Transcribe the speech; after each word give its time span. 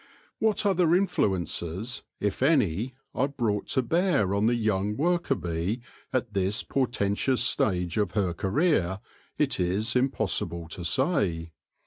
What 0.39 0.65
other 0.65 0.95
influences, 0.95 2.01
if 2.19 2.41
any, 2.41 2.95
are 3.13 3.27
brought 3.27 3.67
to 3.67 3.83
bear 3.83 4.33
on 4.33 4.47
the 4.47 4.55
young 4.55 4.97
worker 4.97 5.35
bee 5.35 5.81
at 6.11 6.33
this 6.33 6.63
portentous 6.63 7.43
stage 7.43 7.97
of 7.97 8.13
her 8.13 8.33
career, 8.33 8.99
it 9.37 9.59
is 9.59 9.95
impossible 9.95 10.67
to 10.69 10.83
say. 10.83 11.51